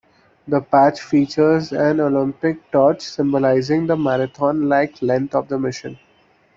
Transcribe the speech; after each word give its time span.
The 0.47 0.61
patch 0.61 0.99
features 0.99 1.71
an 1.71 1.99
Olympic 1.99 2.71
torch, 2.71 3.01
symbolizing 3.01 3.85
the 3.85 3.95
marathon-like 3.95 4.99
length 5.03 5.35
of 5.35 5.47
the 5.47 5.59
mission. 5.59 5.99